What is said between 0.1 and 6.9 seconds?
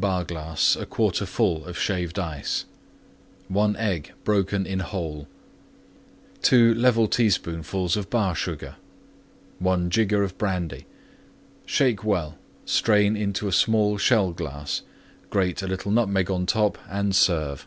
glass 1/4 full Shaved Ice. 1 Egg broken in whole. 2